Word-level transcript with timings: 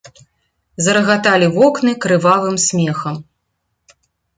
Зарагаталі 0.85 1.47
вокны 1.59 1.95
крывавым 2.07 2.55
смехам. 2.67 3.15